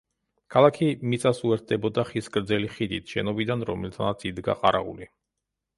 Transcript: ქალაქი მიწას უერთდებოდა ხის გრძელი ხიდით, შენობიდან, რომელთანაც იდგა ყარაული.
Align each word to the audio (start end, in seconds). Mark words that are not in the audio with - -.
ქალაქი 0.53 0.87
მიწას 1.11 1.41
უერთდებოდა 1.49 2.07
ხის 2.09 2.31
გრძელი 2.39 2.73
ხიდით, 2.79 3.15
შენობიდან, 3.15 3.69
რომელთანაც 3.73 4.31
იდგა 4.33 4.59
ყარაული. 4.65 5.15